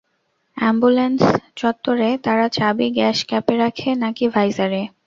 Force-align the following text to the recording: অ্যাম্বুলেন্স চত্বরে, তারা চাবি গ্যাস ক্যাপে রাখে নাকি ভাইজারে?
অ্যাম্বুলেন্স 0.57 1.21
চত্বরে, 1.55 2.09
তারা 2.25 2.45
চাবি 2.57 2.87
গ্যাস 2.97 3.17
ক্যাপে 3.29 3.55
রাখে 3.63 3.89
নাকি 4.03 4.25
ভাইজারে? 4.33 4.81